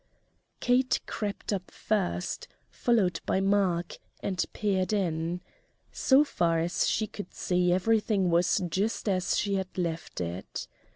[0.61, 5.41] Kate crept up first, followed by Mark, and peered in.
[5.91, 10.65] So far as she could see everything was just as she had left it.